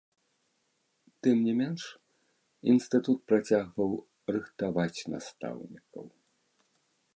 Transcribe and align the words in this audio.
Тым 1.27 1.37
не 1.47 1.53
менш, 1.59 1.81
інстытут 2.73 3.19
працягваў 3.31 3.91
рыхтаваць 4.37 5.05
настаўнікаў. 5.15 6.05